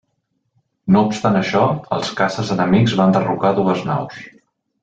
No 0.95 1.03
obstant 1.09 1.37
això, 1.41 1.61
els 1.97 2.11
caces 2.23 2.51
enemics 2.59 2.99
van 3.03 3.17
derrocar 3.19 3.55
dues 3.63 3.89
naus. 3.93 4.27